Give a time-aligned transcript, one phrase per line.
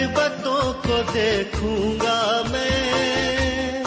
[0.00, 3.82] شربتوں کو دیکھوں گا میں۔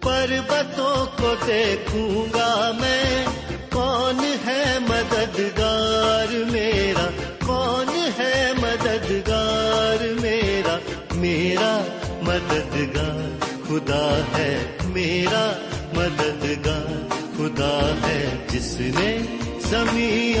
[0.00, 2.65] پربتوں کو دیکھوں گا
[19.70, 20.40] زمین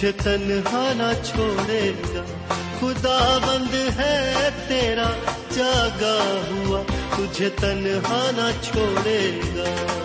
[0.00, 2.24] تجھے تنہا نہ چھوڑے گا۔
[2.80, 5.10] خدا بند ہے تیرا،
[5.54, 6.82] جاگا ہوا۔
[7.16, 9.98] تجھے تنہا نہ چھوڑے گا۔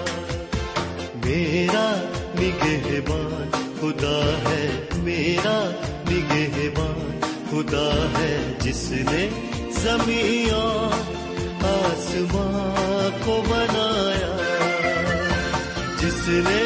[1.26, 3.50] میرا نگہبان،
[3.82, 5.72] خدا ہے میرا
[6.12, 7.20] نگہبان۔
[7.50, 9.30] خدا ہے جس نے
[9.72, 10.54] زمین
[11.64, 14.38] آسمان کو بنایا۔
[16.00, 16.65] جس نے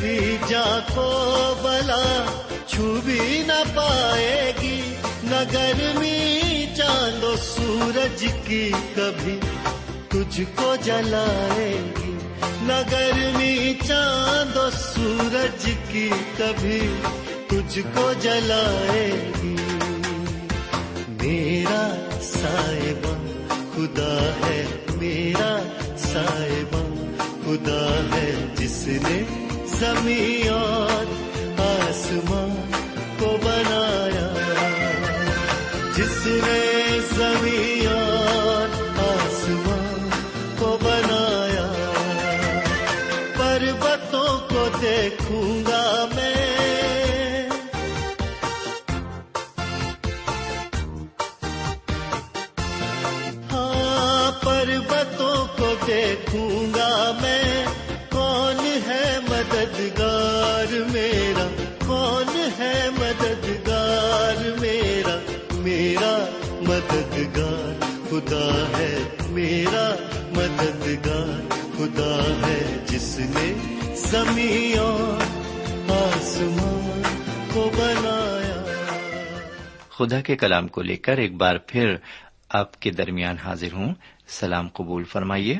[0.00, 2.24] تیری جا کو بلا
[2.66, 4.80] چھو بھی نہ پائے گی،
[5.24, 9.38] نہ گرمی چاند و سورج کی کبھی
[10.08, 12.12] تجھ کو جلائے گی،
[12.62, 16.94] نہ گرمی چاند و سورج کی کبھی
[17.46, 19.56] تجھ کو جلائے گی۔
[21.08, 23.14] میرا سائبہ
[23.74, 25.58] خدا ہے، میرا
[25.98, 26.82] سائبہ
[27.44, 29.47] خدا ہے جس نے
[29.80, 31.06] زمین اور
[31.60, 32.70] آسمان
[33.18, 34.28] کو بنایا۔
[35.96, 40.08] جس نے زمین اور آسمان
[40.58, 41.66] کو بنایا۔
[43.36, 47.48] پربتوں کو دیکھوں گا میں۔
[53.52, 56.57] ہاں پربتوں کو دیکھوں
[71.98, 73.54] خدا ہے جس نے
[73.96, 75.22] زمین اور
[75.90, 77.02] آسمان
[77.52, 78.62] کو بنایا۔
[79.88, 81.94] خدا کے کلام کو لے کر ایک بار پھر
[82.48, 83.94] آپ کے درمیان حاضر ہوں۔
[84.28, 85.58] سلام قبول فرمائیے۔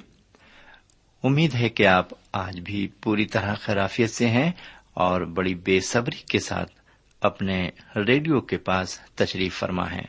[1.23, 4.53] امید ہے کہ آپ آج بھی پوری طرح خرافیت سے ہیں
[4.95, 6.73] اور بڑی بے صبری کے ساتھ
[7.21, 10.03] اپنے ریڈیو کے پاس تشریف فرما ہے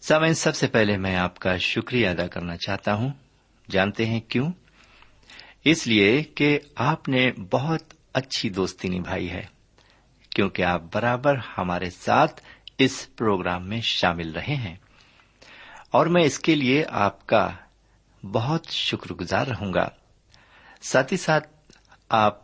[0.00, 3.10] سامعین، سب سے پہلے میں آپ کا شکریہ ادا کرنا چاہتا ہوں۔
[3.70, 4.52] جانتے ہیں کیوں؟
[5.70, 7.82] اس لیے کہ آپ نے بہت
[8.12, 9.44] اچھی دوستی نبھائی ہے،
[10.30, 12.40] کیونکہ آپ برابر ہمارے ساتھ
[12.78, 14.76] اس پروگرام میں شامل رہے ہیں۔
[15.90, 17.50] اور میں اس کے لیے آپ کا
[18.22, 19.88] بہت شکر گزار رہوں گا۔
[20.82, 21.48] ساتھ ہی ساتھ
[22.08, 22.42] آپ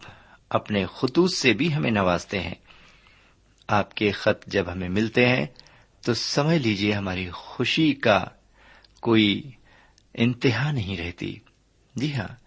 [0.49, 2.55] اپنے خطوط سے بھی ہمیں نوازتے ہیں۔
[3.69, 5.47] آپ کے خط جب ہمیں ملتے ہیں،
[6.01, 8.25] تو سمجھ لیجیے ہماری خوشی کا
[9.01, 9.51] کوئی
[10.15, 11.39] انتہا نہیں رہتی۔
[11.95, 12.44] جی ہاں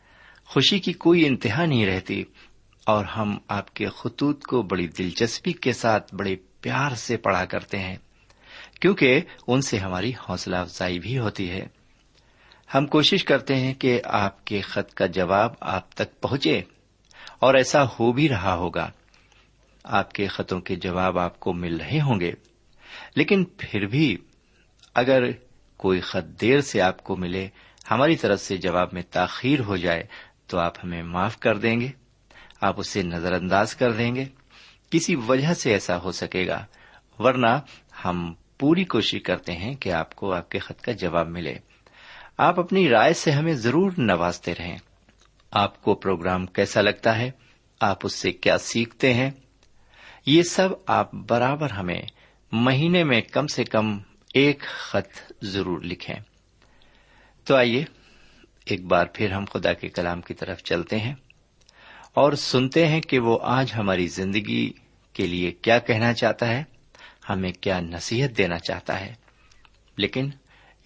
[0.47, 2.23] خوشی کی کوئی انتہا نہیں رہتی
[2.85, 7.79] اور ہم آپ کے خطوط کو بڑی دلچسپی کے ساتھ بڑے پیار سے پڑھا کرتے
[7.79, 7.95] ہیں،
[8.81, 11.67] کیونکہ ان سے ہماری حوصلہ افزائی بھی ہوتی ہے۔
[12.75, 16.61] ہم کوشش کرتے ہیں کہ آپ کے خط کا جواب آپ تک پہنچے
[17.39, 18.91] اور ایسا ہو بھی رہا ہوگا۔
[19.83, 22.31] آپ کے خطوں کے جواب آپ کو مل رہے ہوں گے۔
[23.15, 24.17] لیکن پھر بھی
[24.93, 25.23] اگر
[25.77, 27.47] کوئی خط دیر سے آپ کو ملے،
[27.91, 30.03] ہماری طرف سے جواب میں تاخیر ہو جائے
[30.47, 31.87] تو آپ ہمیں معاف کر دیں گے،
[32.61, 34.25] آپ اسے نظر انداز کر دیں گے۔
[34.89, 36.65] کسی وجہ سے ایسا ہو سکے گا،
[37.19, 37.59] ورنہ
[38.05, 41.55] ہم پوری کوشش کرتے ہیں کہ آپ کو آپ کے خط کا جواب ملے۔
[42.37, 44.77] آپ اپنی رائے سے ہمیں ضرور نوازتے رہیں۔
[45.51, 47.31] آپ کو پروگرام کیسا لگتا ہے؟
[47.79, 49.31] آپ اس سے کیا سیکھتے ہیں؟
[50.25, 52.01] یہ سب آپ برابر ہمیں
[52.51, 53.99] مہینے میں کم سے کم
[54.33, 56.15] ایک خط ضرور لکھیں۔
[57.43, 57.85] تو آئیے
[58.67, 61.13] ایک بار پھر ہم خدا کے کلام کی طرف چلتے ہیں
[62.13, 64.73] اور سنتے ہیں کہ وہ آج ہماری زندگی
[65.13, 66.63] کے لیے کیا کہنا چاہتا ہے،
[67.29, 69.13] ہمیں کیا نصیحت دینا چاہتا ہے۔
[69.97, 70.29] لیکن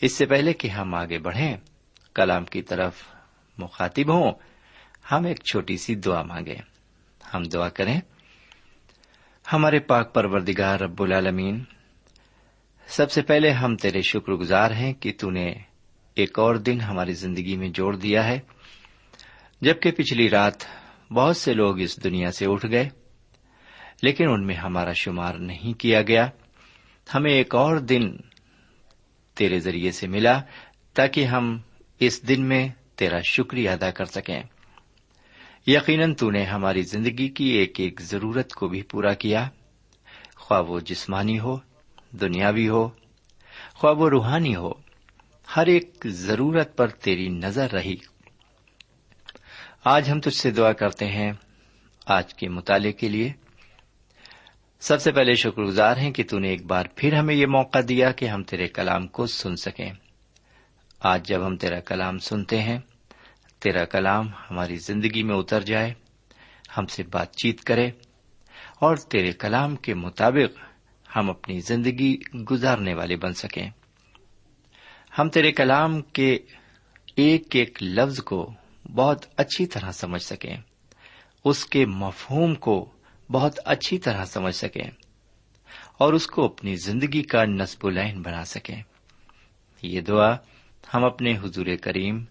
[0.02, 1.58] اس سے پہلے کہ ہم آگے بڑھیں،
[2.16, 2.94] کلام کی طرف
[3.58, 4.32] مخاطب ہوں،
[5.12, 6.56] ہم ایک چھوٹی سی دعا مانگے
[7.34, 8.02] ہم دعا کریں،
[9.54, 11.64] ہمارے پاک پروردگار رب العالمین،
[12.88, 15.54] سب سے پہلے ہم تیرے شکر گزار ہیں کہ تو نے
[16.16, 18.40] ایک اور دن ہماری زندگی میں جوڑ دیا ہے۔
[19.62, 20.54] جبکہ پچھلی رات
[21.14, 22.90] بہت سے لوگ اس دنیا سے اٹھ گئے،
[24.04, 26.30] لیکن ان میں ہمارا شمار نہیں کیا گیا۔
[27.14, 28.18] ہمیں ایک اور دن
[29.36, 30.42] تیرے ذریعے سے ملا
[30.94, 31.58] تاکہ ہم
[32.00, 34.44] اس دن میں تیرا شکریہ ادا کر سکیں۔
[35.68, 39.50] یقیناً تو نے ہماری زندگی کی ایک ایک ضرورت کو بھی پورا کیا۔
[40.36, 41.58] خواہ وہ جسمانی ہو،
[42.12, 42.90] دنیاوی ہو،
[43.74, 44.74] خواہ وہ روحانی ہو
[45.56, 47.96] ہر ایک ضرورت پر تیری نظر رہی۔
[49.86, 51.32] آج ہم تجھ سے دعا کرتے ہیں
[52.06, 53.34] آج کے مطالعے کے لیے۔
[54.80, 58.12] سب سے پہلے شکر گزار ہیں کہ نے ایک بار پھر ہمیں یہ موقع دیا
[58.12, 59.94] کہ ہم تیرے کلام کو سن سکیں۔
[61.00, 62.80] آج جب ہم تیرا کلام سنتے ہیں،
[63.60, 65.94] تیرا کلام ہماری زندگی میں اتر جائے،
[66.78, 67.88] ہم سے بات چیت کرے
[68.80, 70.60] اور تیرے کلام کے مطابق
[71.16, 72.18] ہم اپنی زندگی
[72.52, 73.70] گزارنے والے بن سکیں۔
[75.20, 76.40] ہم تیرے کلام کے
[77.16, 78.54] ایک ایک لفظ کو
[78.96, 80.58] بہت اچھی طرح سمجھ سکیں۔
[81.44, 82.92] اس کے مفہوم کو
[83.32, 84.92] بہت اچھی طرح سمجھ سکیں۔
[85.98, 88.82] اور اس کو اپنی زندگی کا نصب العین بنا سکیں۔
[89.82, 90.36] یہ دعا
[90.94, 92.26] ہم اپنے حضور کریم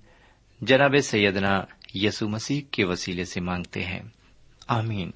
[0.61, 1.64] جناب سیدنا
[1.95, 4.02] یسو مسیح کے وسیلے سے مانگتے ہیں۔
[4.69, 5.11] آمین۔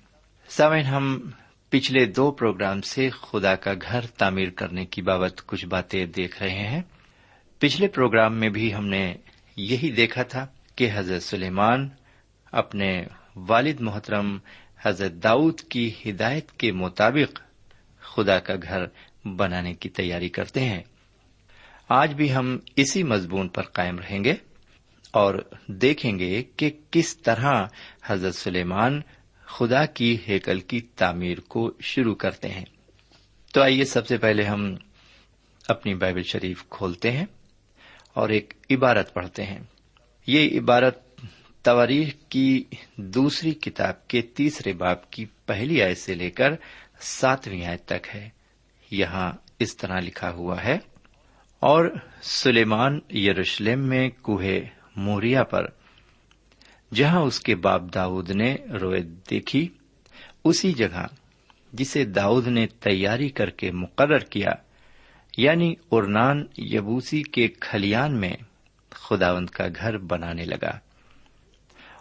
[0.49, 1.31] سمن ہم
[1.69, 6.69] پچھلے دو پروگرام سے خدا کا گھر تعمیر کرنے کی بابت کچھ باتیں دیکھ رہے
[6.69, 6.83] ہیں۔
[7.59, 9.15] پچھلے پروگرام میں بھی ہم نے
[9.57, 10.47] یہی دیکھا تھا
[10.77, 11.89] کہ حضرت سلیمان
[12.53, 13.03] اپنے
[13.37, 14.39] والد محترم
[14.83, 17.41] حضرت داؤد کی ہدایت کے مطابق
[18.01, 18.85] خدا کا گھر
[19.29, 20.83] بنانے کی تیاری کرتے ہیں۔
[21.89, 24.35] آج بھی ہم اسی مضمون پر قائم رہیں گے
[25.11, 25.35] اور
[25.67, 27.65] دیکھیں گے کہ کس طرح
[28.05, 29.01] حضرت سلیمان
[29.45, 32.65] خدا کی ہیکل کی تعمیر کو شروع کرتے ہیں۔
[33.55, 34.75] تو آئیے سب سے پہلے ہم
[35.69, 37.27] اپنی بائبل شریف کھولتے ہیں۔
[38.15, 39.59] اور ایک عبارت پڑھتے ہیں۔
[40.27, 40.99] یہ عبارت
[41.63, 42.65] تواریخ کی
[42.97, 46.53] دوسری کتاب کے تیسرے باپ کی پہلی آئے سے لے کر
[47.01, 48.29] ساتویں آئے تک ہے۔
[48.91, 50.79] یہاں اس طرح لکھا ہوا ہے،
[51.61, 51.89] اور
[52.23, 54.43] سلیمان یروشلم میں کوہ
[54.97, 55.67] موریا پر،
[56.95, 59.69] جہاں اس کے باپ داؤد نے رویت دیکھی،
[60.45, 61.07] اسی جگہ
[61.73, 64.51] جسے داؤد نے تیاری کر کے مقرر کیا
[65.37, 68.33] یعنی ارنان یبوسی کے کھلیان میں
[68.91, 70.79] خداوند کا گھر بنانے لگا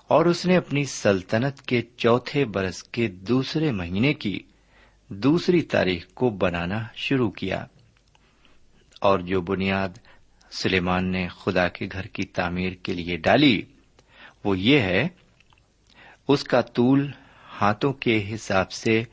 [0.08, 4.40] اور اس نے اپنی سلطنت کے چوتھے برس کے دوسرے مہینے کی
[5.08, 7.66] دوسری تاریخ کو بنانا شروع کیا
[9.00, 9.90] اور جو بنیاد
[10.52, 13.62] سلیمان نے خدا کے گھر کی تعمیر کے لیے ڈالی
[14.44, 15.08] وہ یہ ہے،
[16.28, 17.12] اس کا طول
[17.62, 19.04] ہاتھوں کے حساب سے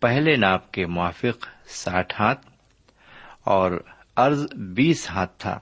[0.00, 2.49] پہلے ناپ کے موافق ساٹھ ہاتھ
[3.46, 3.72] اور
[4.16, 5.58] ارض بیس ہاتھ تھا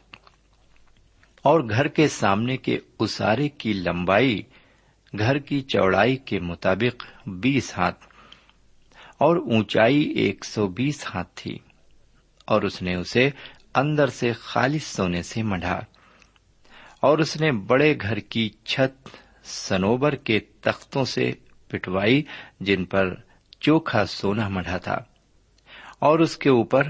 [1.45, 4.41] اور گھر کے سامنے کے اسارے کی لمبائی
[5.13, 8.07] گھر کی چوڑائی کے مطابق بیس ہاتھ
[9.19, 11.59] اور اونچائی ایک سو بیس ہاتھ تھی
[12.45, 13.29] اور اس نے اسے
[13.75, 15.81] اندر سے خالص سونے سے مڈھا
[17.01, 19.09] اور اس نے بڑے گھر کی چھت
[19.45, 21.31] سنوبر کے تختوں سے
[21.71, 22.23] پٹوائی
[22.61, 23.15] جن پر
[23.61, 24.99] چوکھا سونا مڈھا تھا
[25.99, 26.89] اور اس کے اوپر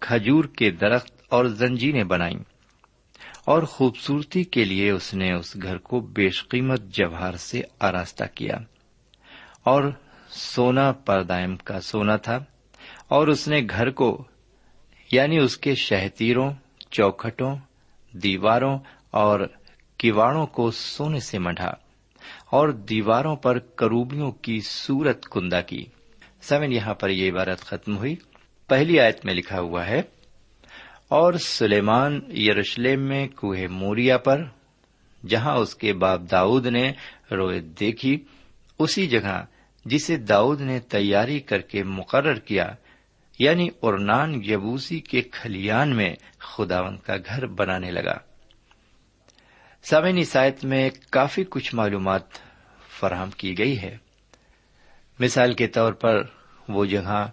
[0.00, 2.38] کھجور کے درخت اور زنجیریں بنائیں
[3.44, 8.56] اور خوبصورتی کے لیے اس نے اس گھر کو بیش قیمت جوہر سے آراستہ کیا
[9.62, 9.92] اور
[10.30, 12.38] سونا پردائم کا سونا تھا
[13.08, 14.24] اور اس نے گھر کو
[15.12, 16.52] یعنی اس کے شہتیروں،
[16.90, 17.56] چوکھٹوں،
[18.12, 18.78] دیواروں
[19.10, 19.40] اور
[20.00, 21.72] کواڑوں کو سونے سے مڈھا
[22.46, 25.86] اور دیواروں پر کروبیوں کی صورت کندہ کی۔
[26.42, 28.14] سمن یہاں پر یہ عبارت ختم ہوئی۔
[28.68, 30.00] پہلی آیت میں لکھا ہوا ہے،
[31.08, 34.42] اور سلیمان یروشلم میں کوہ موریا پر،
[35.22, 36.92] جہاں اس کے باپ داؤد نے
[37.30, 38.24] رویت دیکھی،
[38.78, 39.44] اسی جگہ
[39.84, 42.66] جسے داؤد نے تیاری کر کے مقرر کیا
[43.38, 48.16] یعنی ارنان یبوسی کے کھلیان میں خداون کا گھر بنانے لگا۔
[49.84, 52.38] سامعین عیسائیت میں کافی کچھ معلومات
[52.90, 53.96] فراہم کی گئی ہے۔
[55.18, 56.22] مثال کے طور پر
[56.68, 57.26] وہ جگہ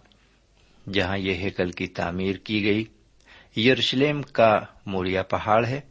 [0.94, 2.84] جہاں یہ ہیکل کی تعمیر کی گئی۔
[3.62, 5.82] یروشلم کا موریا پہاڑ ہے۔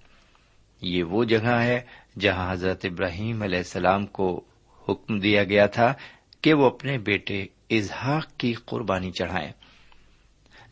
[0.83, 1.81] یہ وہ جگہ ہے
[2.21, 4.45] جہاں حضرت ابراہیم علیہ السلام کو
[4.89, 5.95] حکم دیا گیا تھا
[6.41, 9.53] کہ وہ اپنے بیٹے اظہاق کی قربانی چڑھائیں۔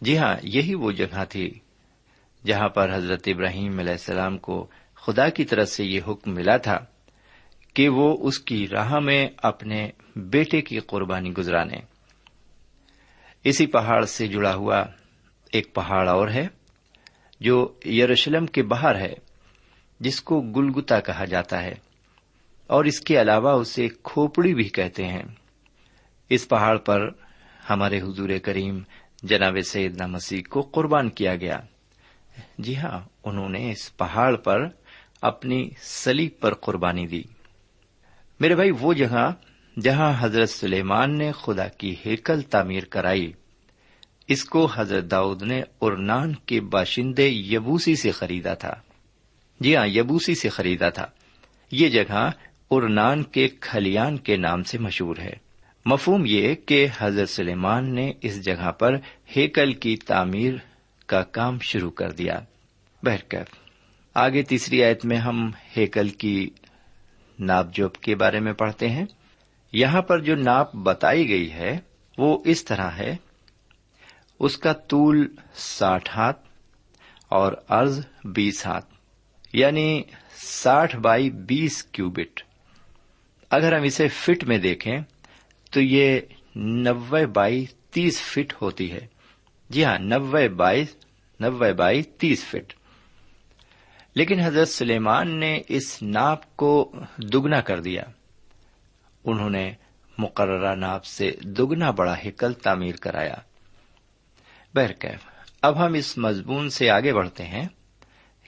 [0.00, 1.50] جی ہاں یہی وہ جگہ تھی
[2.46, 6.78] جہاں پر حضرت ابراہیم علیہ السلام کو خدا کی طرف سے یہ حکم ملا تھا
[7.74, 11.91] کہ وہ اس کی راہ میں اپنے بیٹے کی قربانی گزرانے۔
[13.44, 14.84] اسی پہاڑ سے جڑا ہوا
[15.52, 16.46] ایک پہاڑ اور ہے
[17.40, 19.14] جو یروشلم کے باہر ہے،
[20.00, 21.74] جس کو گلگتا کہا جاتا ہے،
[22.66, 25.22] اور اس کے علاوہ اسے کھوپڑی بھی کہتے ہیں۔
[26.30, 27.08] اس پہاڑ پر
[27.70, 28.78] ہمارے حضور کریم
[29.22, 31.58] جناب سیدنا مسیح کو قربان کیا گیا۔
[32.58, 34.66] جی ہاں انہوں نے اس پہاڑ پر
[35.20, 37.22] اپنی سلیب پر قربانی دی۔
[38.40, 39.30] میرے بھائی، وہ جگہ
[39.80, 43.32] جہاں حضرت سلیمان نے خدا کی ہیکل تعمیر کرائی۔
[44.28, 48.74] اس کو حضرت داؤد نے ارنان کے باشندے یبوسی سے خریدا تھا۔
[49.60, 51.06] جی ہاں یبوسی سے خریدا تھا۔
[51.70, 52.30] یہ جگہ
[52.70, 55.32] ارنان کے کھلیان کے نام سے مشہور ہے۔
[55.86, 58.96] مفہوم یہ کہ حضرت سلیمان نے اس جگہ پر
[59.36, 60.54] ہیکل کی تعمیر
[61.06, 62.40] کا کام شروع کر دیا۔
[63.02, 63.54] بہرکیف
[64.14, 66.50] آگے تیسری آیت میں ہم ہیکل کی
[67.38, 69.06] ناپ جوپ کے بارے میں پڑھتے ہیں۔
[69.72, 71.78] یہاں پر جو ناپ بتائی گئی ہے،
[72.18, 73.16] وہ اس طرح ہے۔
[74.40, 76.48] اس کا طول ساٹھ ہاتھ
[77.28, 78.94] اور ارض بیس ہاتھ
[79.52, 80.02] یعنی
[80.36, 82.42] ساٹھ بائی بیس کیوبٹ۔
[83.50, 84.98] اگر ہم اسے فٹ میں دیکھیں،
[85.70, 86.20] تو یہ
[86.56, 89.06] نوے بائی تیس فٹ ہوتی ہے۔
[89.70, 90.84] جی ہاں نوے بائی
[91.40, 92.74] نوے بائی تیس فٹ۔
[94.14, 96.92] لیکن حضرت سلیمان نے اس ناپ کو
[97.32, 98.02] دگنا کر دیا۔
[99.24, 99.72] انہوں نے
[100.18, 103.34] مقررہ ناپ سے دگنا بڑا ہیکل تعمیر کرایا۔
[104.74, 105.26] بہرکیف،
[105.62, 107.68] اب ہم اس مضمون سے آگے بڑھتے ہیں،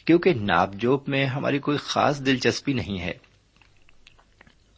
[0.04, 3.12] کیونکہ ناپ جوپ میں ہماری کوئی خاص دلچسپی نہیں ہے۔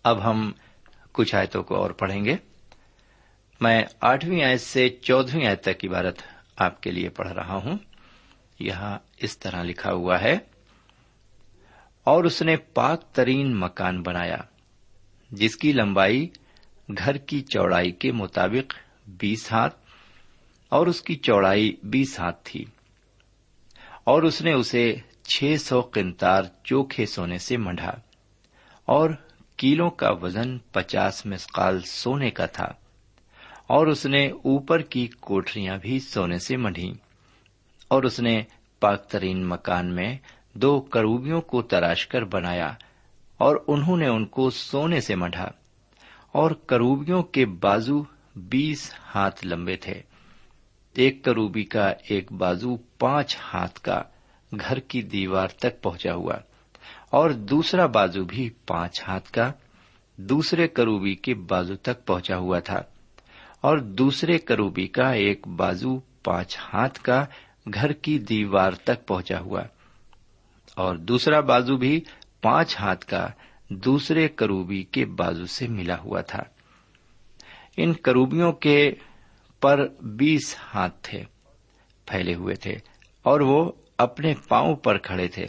[0.03, 0.53] اب ہم
[1.13, 2.37] کچھ آیتوں کو اور پڑھیں گے۔
[3.61, 6.23] میں آٹھویں آیت سے چودہویں آیت تک عبارت
[6.57, 7.79] آپ کے لیے پڑھ رہا ہوں۔
[8.59, 10.39] یہاں اس طرح لکھا ہوا ہے،
[12.05, 14.37] اور اس نے پاک ترین مکان بنایا۔
[15.37, 16.27] جس کی لمبائی
[16.89, 18.75] گھر کی چوڑائی کے مطابق
[19.21, 19.77] بیس ہاتھ
[20.73, 22.65] اور اس کی چوڑائی بیس ہاتھ تھی
[24.05, 24.85] اور اس نے اسے
[25.29, 27.91] چھ سو کنتار چوکھے سونے سے منڈا
[28.89, 29.11] اور
[29.59, 32.73] کیلوں کا وزن پچاس مسقال سونے کا تھا
[33.67, 36.91] اور اس نے اوپر کی کوٹریاں بھی سونے سے منڈی
[37.91, 38.41] اور اس نے
[38.83, 40.13] پاک ترین مکان میں
[40.55, 42.73] دو کروبیوں کو تراش کر بنایا
[43.39, 45.51] اور انہوں نے ان کو سونے سے مڈھا
[46.33, 48.03] اور کروبیوں کے بازو
[48.37, 50.03] بیس ہاتھ لمبے تھے۔
[50.95, 54.03] ایک کروبی کا ایک بازو پانچ ہاتھ کا
[54.61, 56.35] گھر کی دیوار تک پہنچا ہوا
[57.11, 59.53] اور دوسرا بازو بھی پانچ ہاتھ کا
[60.17, 62.79] دوسرے کروبی کے بازو تک پہنچا ہوا تھا
[63.61, 67.27] اور دوسرے کروبی کا ایک بازو پانچ ہاتھ کا
[67.75, 69.61] گھر کی دیوار تک پہنچا ہوا
[70.77, 72.01] اور دوسرا بازو بھی
[72.43, 73.29] پانچ ہاتھ کا
[73.69, 76.43] دوسرے کروبی کے بازو سے ملا ہوا تھا۔
[77.77, 78.93] ان کروبیوں کے
[79.61, 81.25] پر بیس ہاتھ تھے،
[82.07, 82.77] پھیلے ہوئے تھے،
[83.23, 85.47] اور وہ اپنے پاؤں پر کھڑے تھے،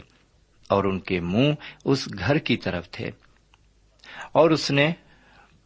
[0.69, 1.53] اور ان کے منہ
[1.85, 3.09] اس گھر کی طرف تھے۔
[4.31, 4.91] اور اس نے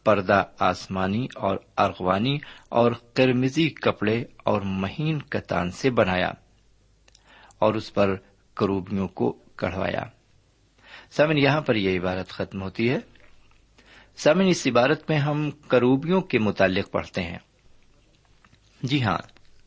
[0.04, 2.38] پردہ آسمانی اور ارغوانی
[2.68, 6.32] اور کرمزی کپڑے اور مہین کتان سے بنایا،
[7.58, 8.16] اور اس پر
[8.54, 10.02] کروبیوں کو کڑھوایا۔
[11.16, 12.98] سمن یہاں پر یہ عبارت ختم ہوتی ہے۔
[14.16, 17.38] سمن اس عبارت میں ہم کروبیوں کے متعلق پڑھتے ہیں۔
[18.82, 19.18] جی ہاں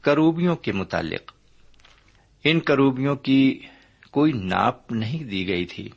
[0.01, 1.33] کروبیوں کے متعلق۔
[2.43, 3.59] ان کروبیوں کی
[4.11, 5.89] کوئی ناپ نہیں دی گئی تھی۔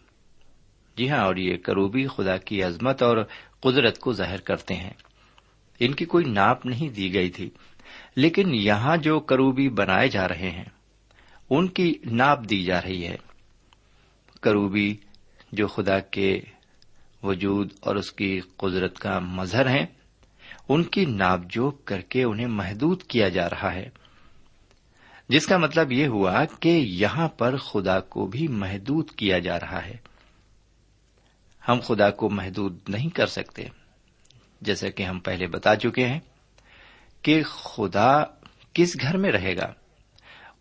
[0.96, 3.16] جی ہاں اور یہ کروبی خدا کی عظمت اور
[3.60, 4.92] قدرت کو ظاہر کرتے ہیں۔
[5.80, 7.50] ان کی کوئی ناپ نہیں دی گئی تھی۔
[8.16, 10.68] لیکن یہاں جو کروبی بنائے جا رہے ہیں،
[11.50, 13.16] ان کی ناپ دی جا رہی ہے۔
[14.40, 14.96] کروبی
[15.52, 16.40] جو خدا کے
[17.22, 19.86] وجود اور اس کی قدرت کا مظہر ہیں،
[20.68, 23.88] ان کی ناپ جوک کر کے انہیں محدود کیا جا رہا ہے۔
[25.28, 29.86] جس کا مطلب یہ ہوا کہ یہاں پر خدا کو بھی محدود کیا جا رہا
[29.86, 29.96] ہے۔
[31.68, 33.68] ہم خدا کو محدود نہیں کر سکتے،
[34.60, 36.20] جیسا کہ ہم پہلے بتا چکے ہیں
[37.22, 38.24] کہ خدا
[38.72, 39.72] کس گھر میں رہے گا۔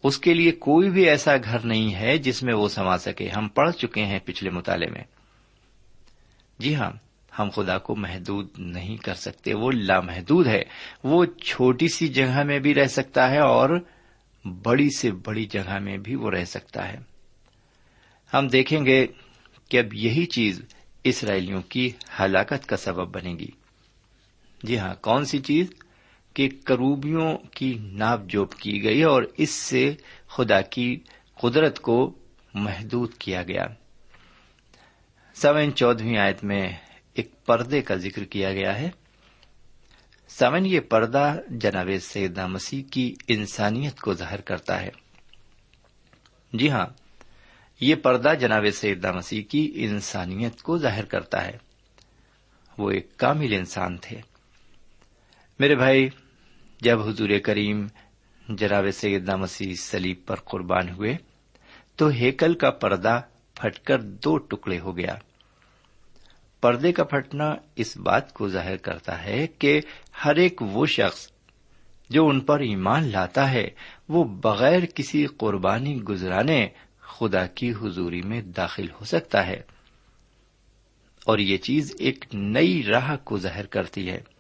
[0.04, 3.48] اس کے لیے کوئی بھی ایسا گھر نہیں ہے جس میں وہ سما سکے۔ ہم
[3.48, 5.04] پڑھ چکے ہیں پچھلے مطالعے میں۔
[6.60, 6.92] جی ہاں
[7.40, 10.64] ہم خدا کو محدود نہیں کر سکتے۔ وہ لامحدود ہے۔
[11.04, 13.70] وہ چھوٹی سی جگہ میں بھی رہ سکتا ہے اور
[14.64, 16.98] بڑی سے بڑی جگہ میں بھی وہ رہ سکتا ہے۔
[18.34, 19.08] ہم دیکھیں گے
[19.70, 20.62] کہ اب یہی چیز
[21.04, 23.52] اسرائیلیوں کی ہلاکت کا سبب بنے گی۔
[24.64, 25.68] جی ہاں کون سی چیز؟
[26.38, 29.96] کہ کروبیوں کی ناپ جوپ کی گئی اور اس سے
[30.28, 31.00] خدا کی
[31.42, 32.18] قدرت کو
[32.54, 33.68] محدود کیا گیا۔
[35.36, 36.70] سوین چودہویں آیت میں
[37.14, 38.90] ایک پردے کا ذکر کیا گیا ہے۔
[40.28, 44.90] سمن یہ پردہ جناب سیدہ مسیح کی انسانیت کو ظاہر کرتا ہے۔
[46.54, 46.86] جی ہاں
[47.82, 51.58] یہ پردہ جناب سیدہ مسیح کی انسانیت کو ظاہر کرتا ہے۔
[52.78, 54.22] وہ ایک کامل انسان تھے۔
[55.60, 56.10] میرے بھائی
[56.82, 57.88] جب حضور کریم
[58.50, 61.18] جناب سیدہ مسیح سلیب پر قربان ہوئے،
[61.96, 63.22] تو ہیکل کا پردہ
[63.54, 65.16] پھٹ کر دو ٹکڑے ہو گیا۔
[66.62, 69.82] پردے کا پھٹنا اس بات کو ظاہر کرتا ہے کہ
[70.26, 71.32] ہر ایک وہ شخص
[72.10, 73.68] جو ان پر ایمان لاتا ہے،
[74.10, 76.68] وہ بغیر کسی قربانی گزرانے
[77.02, 79.62] خدا کی حضوری میں داخل ہو سکتا ہے۔
[81.26, 84.37] اور یہ چیز ایک نئی راہ کو ظاہر کرتی ہے۔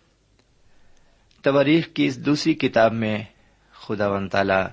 [1.47, 3.23] تواریخ کی اس دوسری کتاب میں
[3.71, 4.65] خدا و تعالی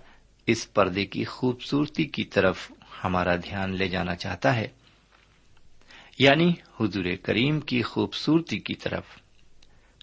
[0.47, 2.73] اس پردے کی خوبصورتی کی طرف
[3.05, 4.69] ہمارا دھیان لے جانا چاہتا ہے۔
[6.19, 9.05] یعنی حضور کریم کی خوبصورتی کی طرف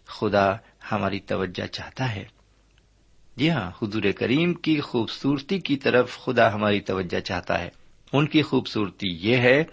[0.06, 0.54] خدا
[0.92, 2.24] ہماری توجہ چاہتا ہے۔
[3.36, 7.70] جی ہاں حضور کریم کی خوبصورتی کی طرف خدا ہماری توجہ چاہتا ہے۔
[8.14, 9.64] ان کی خوبصورتی یہ ہے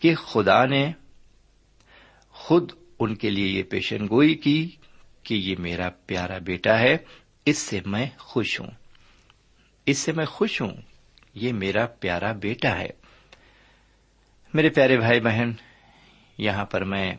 [0.00, 0.92] کہ خدا نے
[2.30, 4.70] خود ان کے لیے یہ پیشن گوئی کی
[5.28, 6.96] کہ یہ میرا پیارا بیٹا ہے،
[7.44, 8.70] اس سے میں خوش ہوں۔
[9.86, 10.72] اس سے میں خوش ہوں،
[11.34, 12.88] یہ میرا پیارا بیٹا ہے۔
[14.54, 15.52] میرے پیارے بھائی بہن،
[16.38, 17.12] یہاں پر میں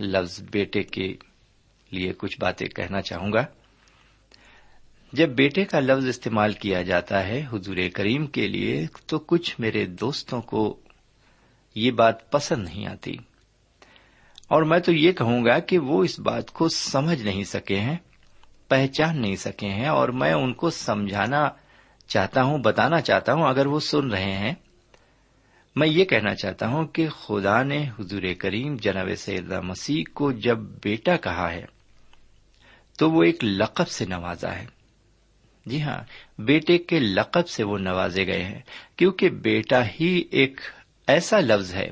[0.00, 1.16] لفظ بیٹے کے
[1.90, 3.46] لیے کچھ باتیں کہنا چاہوں گا۔
[5.12, 9.86] جب بیٹے کا لفظ استعمال کیا جاتا ہے حضور کریم کے لیے، تو کچھ میرے
[9.86, 10.80] دوستوں کو
[11.74, 13.16] یہ بات پسند نہیں آتی۔
[14.54, 17.96] اور میں تو یہ کہوں گا کہ وہ اس بات کو سمجھ نہیں سکے ہیں،
[18.68, 21.48] پہچان نہیں سکے ہیں، اور میں ان کو سمجھانا
[22.08, 24.54] چاہتا ہوں، بتانا چاہتا ہوں، اگر وہ سن رہے ہیں۔
[25.76, 30.58] میں یہ کہنا چاہتا ہوں کہ خدا نے حضور کریم جناب سیدہ مسیح کو جب
[30.58, 31.64] بیٹا کہا ہے،
[32.98, 34.66] تو وہ ایک لقب سے نوازا ہے۔
[35.66, 35.98] جی ہاں
[36.38, 38.60] بیٹے کے لقب سے وہ نوازے گئے ہیں،
[38.96, 40.60] کیونکہ بیٹا ہی ایک
[41.06, 41.90] ایسا لفظ ہے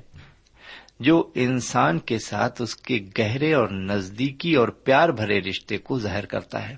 [1.03, 6.27] جو انسان کے ساتھ اس کے گہرے اور نزدیکی اور پیار بھرے رشتے کو ظاہر
[6.27, 6.77] کرتا ہے۔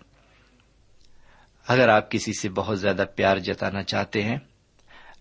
[1.69, 4.37] اگر آپ کسی سے بہت زیادہ پیار جتانا چاہتے ہیں،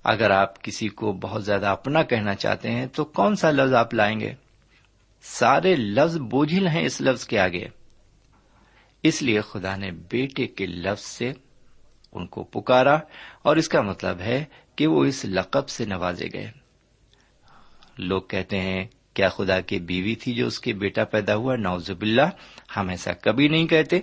[0.03, 3.93] اگر آپ کسی کو بہت زیادہ اپنا کہنا چاہتے ہیں، تو کون سا لفظ آپ
[3.93, 4.33] لائیں گے؟
[5.21, 7.65] سارے لفظ بوجھل ہیں اس لفظ کے آگے۔
[9.03, 11.33] اس لیے خدا نے بیٹے کے لفظ سے
[12.11, 12.95] ان کو پکارا
[13.41, 14.43] اور اس کا مطلب ہے
[14.75, 16.62] کہ وہ اس لقب سے نوازے گئے۔
[17.97, 22.01] لوگ کہتے ہیں، کیا خدا کی بیوی تھی جو اس کے بیٹا پیدا ہوا؟ نوزب
[22.01, 22.29] اللہ
[22.77, 23.99] ہم ایسا کبھی نہیں کہتے۔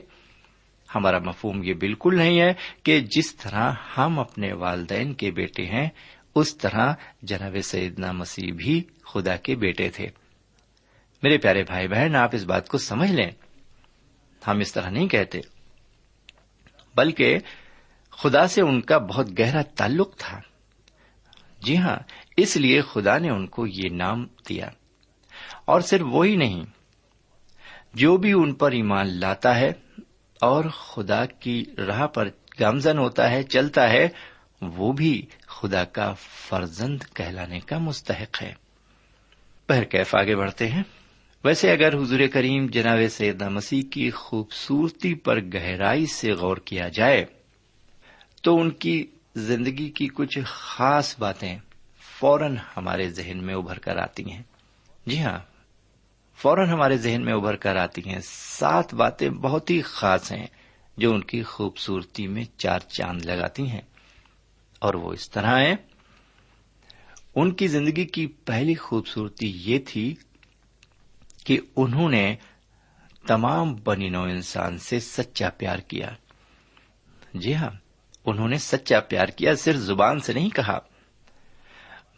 [0.95, 5.89] ہمارا مفہوم یہ بالکل نہیں ہے کہ جس طرح ہم اپنے والدین کے بیٹے ہیں،
[6.35, 10.07] اس طرح جناب سیدنا مسیح بھی خدا کے بیٹے تھے۔
[11.23, 13.31] میرے پیارے بھائی بہن، آپ اس بات کو سمجھ لیں۔
[14.47, 15.41] ہم اس طرح نہیں کہتے،
[16.95, 17.39] بلکہ
[18.11, 20.41] خدا سے ان کا بہت گہرا تعلق تھا۔
[21.61, 21.97] جی ہاں
[22.37, 24.69] اس لیے خدا نے ان کو یہ نام دیا۔
[25.65, 26.63] اور صرف وہی نہیں،
[27.95, 29.73] جو بھی ان پر ایمان لاتا ہے
[30.41, 32.29] اور خدا کی راہ پر
[32.61, 34.09] گامزن ہوتا ہے، چلتا ہے،
[34.63, 38.55] وہ بھی خدا کا فرزند کہلانے کا مستحق ہے۔
[39.67, 40.83] پہر کیف آگے بڑھتے ہیں۔
[41.45, 47.25] ویسے اگر حضور کریم جناب سیدہ مسیح کی خوبصورتی پر گہرائی سے غور کیا جائے،
[48.43, 51.59] تو ان کی زندگی کی کچھ خاص باتیں
[52.21, 54.43] فوراً ہمارے ذہن میں ابھر کر آتی ہیں۔
[55.07, 55.39] جی ہاں
[56.37, 60.47] فوراً ہمارے ذہن میں ابھر کر آتی ہیں۔ سات باتیں بہت ہی خاص ہیں
[60.97, 63.81] جو ان کی خوبصورتی میں چار چاند لگاتی ہیں۔
[64.79, 65.75] اور وہ اس طرح ہیں۔
[67.35, 70.15] ان کی زندگی کی پہلی خوبصورتی یہ تھی
[71.45, 72.37] کہ انہوں نے
[73.27, 76.11] تمام بنی نو انسان سے سچا پیار کیا۔
[77.35, 77.71] جی ہاں
[78.25, 80.79] انہوں نے سچا پیار کیا، صرف زبان سے نہیں کہا۔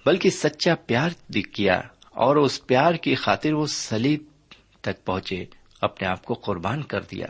[0.07, 1.11] بلکہ سچا پیار
[1.55, 4.23] کیا اور اس پیار کی خاطر وہ سلیب
[4.81, 5.45] تک پہنچے،
[5.81, 7.27] اپنے آپ کو قربان کر دیا۔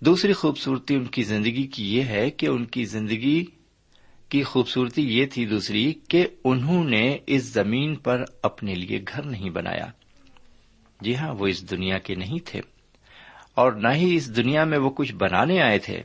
[0.00, 3.44] دوسری خوبصورتی ان کی زندگی کی یہ ہے کہ ان کی زندگی
[4.28, 9.50] کی خوبصورتی یہ تھی دوسری کہ انہوں نے اس زمین پر اپنے لیے گھر نہیں
[9.50, 9.86] بنایا۔
[11.00, 12.60] جی ہاں وہ اس دنیا کے نہیں تھے۔
[13.54, 16.02] اور نہ ہی اس دنیا میں وہ کچھ بنانے آئے تھے۔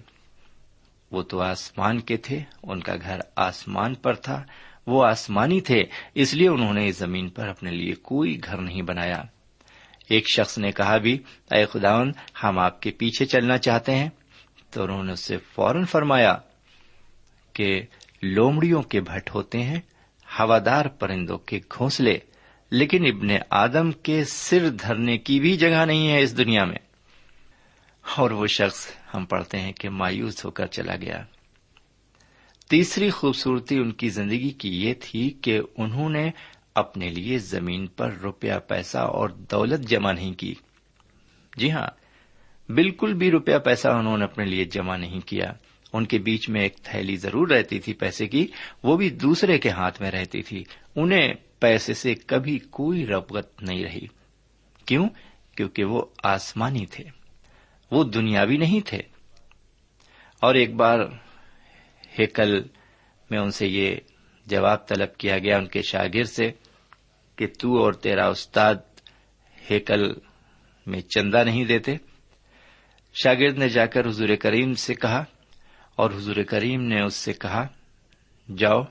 [1.12, 4.44] وہ تو آسمان کے تھے، ان کا گھر آسمان پر تھا۔
[4.88, 5.84] وہ آسمانی تھے،
[6.16, 9.22] اس لیے انہوں نے اس زمین پر اپنے لیے کوئی گھر نہیں بنایا۔
[10.10, 11.20] ایک شخص نے کہا بھی،
[11.52, 12.12] اے خداون
[12.44, 14.10] ہم آپ کے پیچھے چلنا چاہتے ہیں۔
[14.72, 16.38] تو انہوں نے اس سے فوراً فرمایا
[17.54, 17.82] کہ
[18.22, 19.80] لومڑیوں کے بھٹ ہوتے ہیں،
[20.40, 22.18] ہوادار پرندوں کے گھونسلے،
[22.72, 26.80] لیکن ابن آدم کے سر دھرنے کی بھی جگہ نہیں ہے اس دنیا میں۔
[28.18, 31.24] اور وہ شخص ہم پڑھتے ہیں کہ مایوس ہو کر چلا گیا۔
[32.70, 36.32] تیسری خوبصورتی ان کی زندگی کی یہ تھی کہ انہوں نے
[36.76, 40.54] اپنے لیے زمین پر روپیہ پیسہ اور دولت جمع نہیں کی۔
[41.58, 41.88] جی ہاں
[42.72, 45.54] بالکل بھی روپیہ پیسہ انہوں نے اپنے لیے جمع نہیں کیا۔
[45.94, 48.48] ان کے بیچ میں ایک تھیلی ضرور رہتی تھی پیسے کی،
[48.84, 50.64] وہ بھی دوسرے کے ہاتھ میں رہتی تھی۔
[50.96, 54.08] انہیں پیسے سے کبھی کوئی ربت نہیں رہی۔
[54.86, 55.10] کیوں؟
[55.58, 57.04] کیونکہ وہ آسمانی تھے۔
[57.92, 59.02] وہ دنیاوی نہیں تھے۔
[60.42, 61.00] اور ایک بار
[62.20, 62.62] ہیکل
[63.30, 63.96] میں ان سے یہ
[64.46, 66.52] جواب طلب کیا گیا ان کے شاگرد سے
[67.36, 68.76] کہ تو اور تیرا استاد
[69.72, 70.14] ہیکل
[70.86, 71.96] میں چندہ نہیں دیتے۔
[73.24, 75.24] شاگرد نے جا کر حضور کریم سے کہا
[75.96, 77.68] اور حضور کریم نے اس سے کہا،
[78.58, 78.82] جاؤ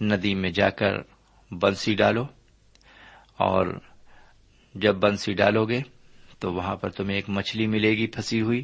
[0.00, 0.92] ندی میں جا کر
[1.50, 2.22] بنسی ڈالو
[3.36, 3.80] اور
[4.74, 5.80] جب بنسی ڈالو گے
[6.38, 8.62] تو وہاں پر تمہیں ایک مچھلی ملے گی پھنسی ہوئی۔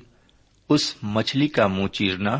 [0.68, 2.36] اس مچھلی کا منہ چیرنا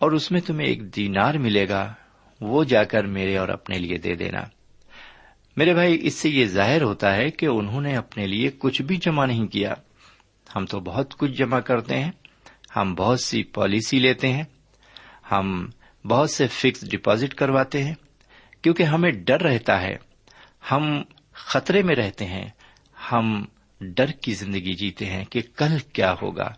[0.00, 1.94] اور اس میں تمہیں ایک دینار ملے گا،
[2.40, 4.40] وہ جا کر میرے اور اپنے لیے دے دینا۔
[5.56, 8.96] میرے بھائی، اس سے یہ ظاہر ہوتا ہے کہ انہوں نے اپنے لیے کچھ بھی
[8.96, 9.74] جمع نہیں کیا۔
[10.56, 12.10] ہم تو بہت کچھ جمع کرتے ہیں۔
[12.76, 14.42] ہم بہت سی پالیسی لیتے ہیں۔
[15.32, 15.70] ہم
[16.04, 17.94] بہت سے فکس ڈپازٹ کرواتے ہیں۔
[18.62, 19.96] کیونکہ ہمیں ڈر رہتا ہے۔
[20.70, 22.48] ہم خطرے میں رہتے ہیں۔
[23.12, 23.44] ہم
[23.80, 26.48] ڈر کی زندگی جیتے ہیں کہ کل کیا ہوگا۔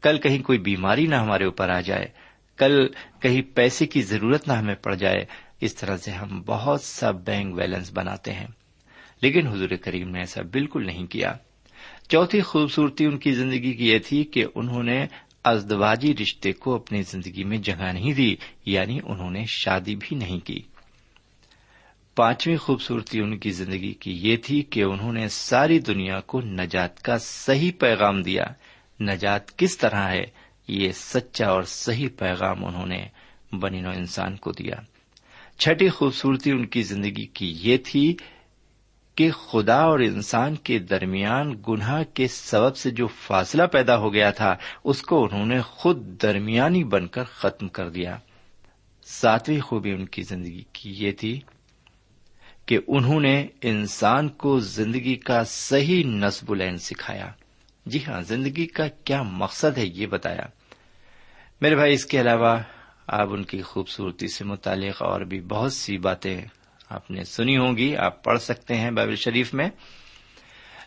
[0.00, 2.08] کل کہیں کوئی بیماری نہ ہمارے اوپر آ جائے۔
[2.60, 2.88] کل
[3.20, 5.24] کہیں پیسے کی ضرورت نہ ہمیں پڑ جائے،
[5.60, 8.46] اس طرح سے ہم بہت سا بینک بیلنس بناتے ہیں۔
[9.22, 11.34] لیکن حضور کریم نے ایسا بالکل نہیں کیا۔
[12.08, 15.06] چوتھی خوبصورتی ان کی زندگی کی یہ تھی کہ انہوں نے
[15.44, 20.38] ازدواجی رشتے کو اپنی زندگی میں جگہ نہیں دی یعنی انہوں نے شادی بھی نہیں
[20.38, 20.62] کی۔
[22.16, 27.02] پانچویں خوبصورتی ان کی زندگی کی یہ تھی کہ انہوں نے ساری دنیا کو نجات
[27.02, 28.44] کا صحیح پیغام دیا۔
[29.00, 30.39] نجات کس طرح ہے؟
[30.70, 33.08] یہ سچا اور صحیح پیغام انہوں نے
[33.52, 34.74] بنی نو انسان کو دیا۔
[35.58, 38.16] چھٹی خوبصورتی ان کی زندگی کی یہ تھی
[39.14, 44.30] کہ خدا اور انسان کے درمیان گناہ کے سبب سے جو فاصلہ پیدا ہو گیا
[44.30, 48.16] تھا، اس کو انہوں نے خود درمیانی بن کر ختم کر دیا۔
[49.02, 51.40] ساتویں خوبی ان کی زندگی کی یہ تھی
[52.66, 57.30] کہ انہوں نے انسان کو زندگی کا صحیح نصب العین سکھایا۔
[57.86, 60.59] جی ہاں زندگی کا کیا مقصد ہے یہ بتایا۔
[61.60, 62.58] میرے بھائی، اس کے علاوہ
[63.06, 66.40] آپ ان کی خوبصورتی سے متعلق اور بھی بہت سی باتیں
[66.88, 69.68] آپ نے سنی ہوں گی، آپ پڑھ سکتے ہیں بائبل شریف میں۔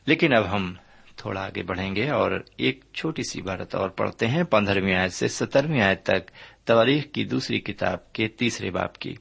[0.05, 0.73] لیکن اب ہم
[1.15, 5.27] تھوڑا آگے بڑھیں گے اور ایک چھوٹی سی عبارت اور پڑھتے ہیں، پندرہویں آیت سے
[5.27, 6.31] سترویں آیت تک
[6.65, 9.15] تواریخ کی دوسری کتاب کے تیسرے باپ کی۔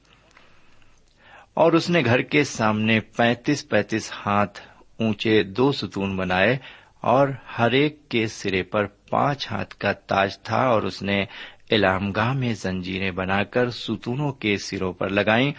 [1.53, 4.59] اور اس نے گھر کے سامنے پینتیس پینتیس ہاتھ
[4.99, 6.57] اونچے دو ستون بنائے
[7.03, 11.23] اور ہر ایک کے سرے پر پانچ ہاتھ کا تاج تھا اور اس نے
[11.71, 15.51] علام گاہ میں زنجیریں بنا کر ستونوں کے سروں پر لگائیں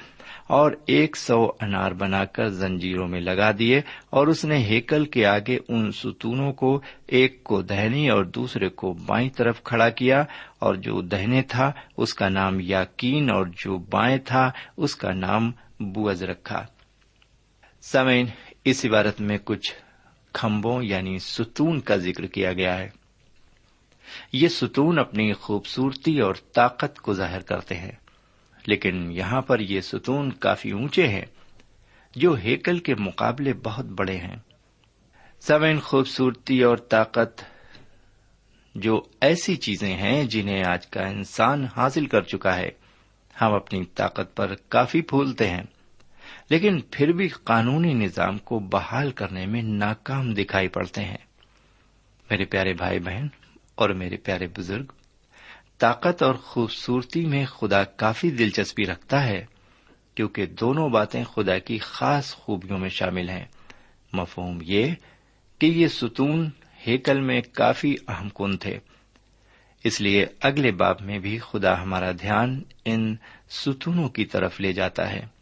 [0.49, 3.81] اور ایک سو انار بنا کر زنجیروں میں لگا دیے
[4.11, 8.93] اور اس نے ہیکل کے آگے ان ستونوں کو ایک کو دہنی اور دوسرے کو
[9.07, 10.25] بائیں طرف کھڑا کیا
[10.59, 15.51] اور جو دہنے تھا اس کا نام یاکین اور جو بائیں تھا اس کا نام
[15.93, 16.65] بوز رکھا
[17.83, 18.27] سمین
[18.65, 19.73] اس عبارت میں کچھ
[20.35, 22.91] کھمبوں یعنی ستون کا ذکر کیا گیا ہے۔
[24.33, 27.93] یہ ستون اپنی خوبصورتی اور طاقت کو ظاہر کرتے ہیں،
[28.67, 31.25] لیکن یہاں پر یہ ستون کافی اونچے ہیں،
[32.17, 34.37] جو ہیکل کے مقابلے بہت بڑے ہیں۔
[35.41, 37.43] سمین خوبصورتی اور طاقت
[38.75, 42.71] جو ایسی چیزیں ہیں جنہیں آج کا انسان حاصل کر چکا ہے،
[43.41, 45.63] ہم اپنی طاقت پر کافی پھولتے ہیں۔
[46.51, 51.17] لیکن پھر بھی قانونی نظام کو بحال کرنے میں ناکام دکھائی پڑتے ہیں۔
[52.31, 53.27] میرے پیارے بھائی بہن
[53.75, 54.85] اور میرے پیارے بزرگ،
[55.79, 59.47] طاقت اور خوبصورتی میں خدا کافی دلچسپی رکھتا ہے،
[60.15, 63.45] کیونکہ دونوں باتیں خدا کی خاص خوبیوں میں شامل ہیں۔
[64.13, 64.95] مفہوم یہ
[65.59, 66.51] کہ یہ ستون
[66.87, 68.79] ہیکل میں کافی اہم کن تھے۔
[69.85, 73.17] اس لیے اگلے باب میں بھی خدا ہمارا دھیان ان
[73.49, 75.34] ستونوں کی طرف لے جاتا ہے۔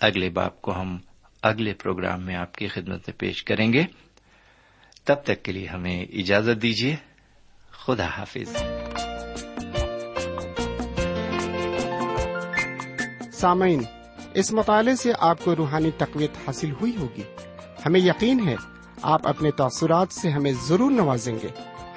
[0.00, 0.98] اگلے باپ کو ہم
[1.42, 3.84] اگلے پروگرام میں آپ کی خدمت میں پیش کریں گے۔
[5.04, 6.96] تب تک کے لیے ہمیں اجازت دیجیے۔
[7.70, 8.56] خدا حافظ۔
[13.32, 13.82] سامعین،
[14.34, 17.22] اس مطالعے سے آپ کو روحانی تقویت حاصل ہوئی ہوگی۔
[17.86, 18.56] ہمیں یقین ہے،
[19.02, 21.48] آپ اپنے تاثرات سے ہمیں ضرور نوازیں گے۔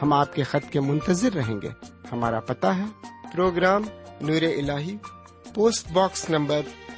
[0.02, 1.70] ہم آپ کے خط کے منتظر رہیں گے۔
[2.12, 2.84] ہمارا پتا ہے،
[3.34, 3.82] پروگرام
[4.22, 4.72] نور ال
[5.54, 6.62] post box number